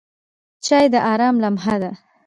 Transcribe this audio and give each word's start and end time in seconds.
چای 0.65 0.85
د 0.93 0.95
آرام 1.11 1.35
لمحه 1.43 1.75
ده. 1.81 1.91